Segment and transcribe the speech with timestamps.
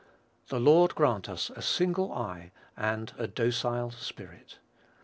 [0.47, 4.57] The Lord grant us a single eye and a docile spirit.